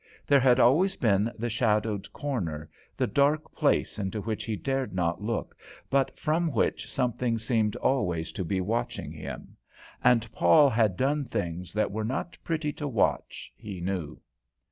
There 0.25 0.39
had 0.39 0.59
always 0.59 0.95
been 0.95 1.31
the 1.37 1.47
shadowed 1.51 2.11
corner, 2.11 2.71
the 2.97 3.05
dark 3.05 3.53
place 3.53 3.99
into 3.99 4.19
which 4.19 4.45
he 4.45 4.55
dared 4.55 4.95
not 4.95 5.21
look, 5.21 5.55
but 5.91 6.17
from 6.17 6.51
which 6.51 6.91
something 6.91 7.37
seemed 7.37 7.75
always 7.75 8.31
to 8.31 8.43
be 8.43 8.61
watching 8.61 9.11
him 9.11 9.57
and 10.03 10.27
Paul 10.31 10.71
had 10.71 10.97
done 10.97 11.23
things 11.23 11.71
that 11.73 11.91
were 11.91 12.03
not 12.03 12.35
pretty 12.43 12.73
to 12.73 12.87
watch, 12.87 13.53
he 13.55 13.79
knew. 13.79 14.19